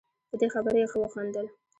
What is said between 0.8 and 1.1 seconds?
یې ښه